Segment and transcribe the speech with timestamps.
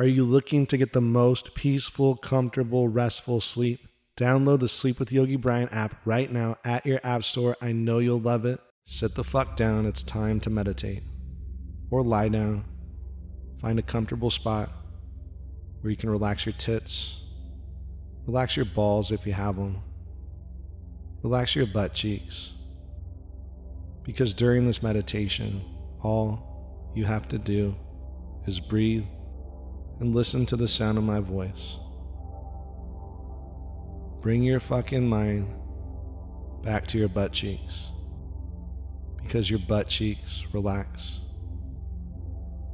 [0.00, 3.86] Are you looking to get the most peaceful, comfortable, restful sleep?
[4.16, 7.54] Download the Sleep with Yogi Bryan app right now at your app store.
[7.60, 8.60] I know you'll love it.
[8.86, 9.84] Sit the fuck down.
[9.84, 11.02] It's time to meditate.
[11.90, 12.64] Or lie down.
[13.60, 14.72] Find a comfortable spot
[15.82, 17.16] where you can relax your tits,
[18.26, 19.82] relax your balls if you have them,
[21.22, 22.52] relax your butt cheeks.
[24.04, 25.62] Because during this meditation,
[26.02, 27.74] all you have to do
[28.46, 29.04] is breathe
[30.00, 31.76] and listen to the sound of my voice.
[34.22, 35.54] Bring your fucking mind
[36.62, 37.86] back to your butt cheeks
[39.22, 41.20] because your butt cheeks relax.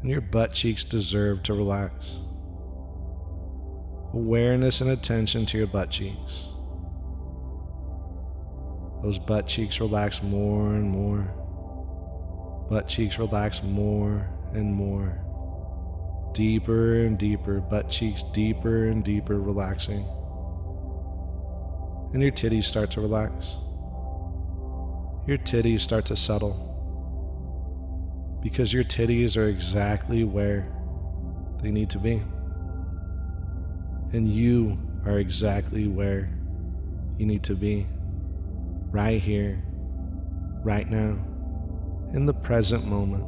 [0.00, 1.94] And your butt cheeks deserve to relax.
[4.12, 6.46] Awareness and attention to your butt cheeks.
[9.02, 11.36] Those butt cheeks relax more and more.
[12.68, 15.29] Butt cheeks relax more and more.
[16.32, 20.06] Deeper and deeper, butt cheeks deeper and deeper, relaxing.
[22.12, 23.46] And your titties start to relax.
[25.26, 26.66] Your titties start to settle.
[28.42, 30.72] Because your titties are exactly where
[31.62, 32.22] they need to be.
[34.12, 36.30] And you are exactly where
[37.18, 37.86] you need to be.
[38.90, 39.62] Right here,
[40.64, 41.18] right now,
[42.12, 43.24] in the present moment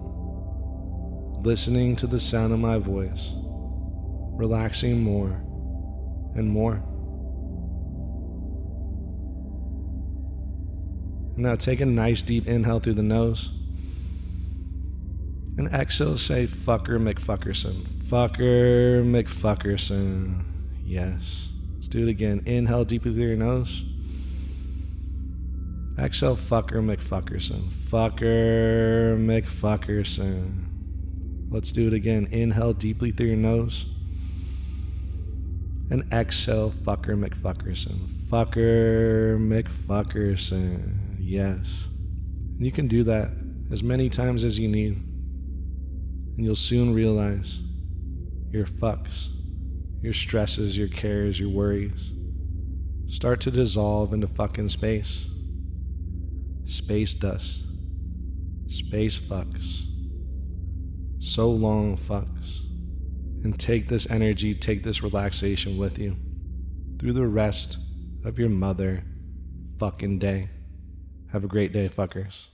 [1.42, 3.30] listening to the sound of my voice,
[4.34, 5.42] relaxing more
[6.36, 6.82] and more.
[11.36, 13.50] Now take a nice deep inhale through the nose.
[15.58, 17.86] And exhale, say fucker McFuckerson.
[18.04, 20.44] Fucker McFuckerson.
[20.84, 21.48] Yes.
[21.74, 22.42] Let's do it again.
[22.46, 23.84] Inhale deeply through your nose.
[25.98, 27.68] Exhale, fucker McFuckerson.
[27.90, 30.71] Fucker McFuckerson.
[31.53, 32.28] Let's do it again.
[32.33, 33.84] Inhale deeply through your nose.
[35.91, 38.08] And exhale, fucker McFuckerson.
[38.31, 41.17] Fucker McFuckerson.
[41.19, 41.67] Yes.
[42.57, 43.33] And you can do that
[43.70, 44.95] as many times as you need.
[44.95, 47.58] And you'll soon realize
[48.51, 49.29] your fucks,
[50.01, 52.12] your stresses, your cares, your worries
[53.11, 55.27] start to dissolve into fucking space.
[56.64, 57.64] Space dust.
[58.68, 59.92] Space fucks
[61.32, 62.58] so long fucks.
[63.44, 66.16] And take this energy, take this relaxation with you
[66.98, 67.78] through the rest
[68.24, 69.04] of your mother
[69.78, 70.50] fucking day.
[71.32, 72.52] Have a great day, fuckers.